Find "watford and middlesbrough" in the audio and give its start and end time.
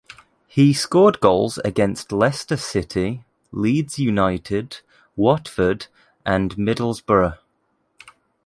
5.15-7.37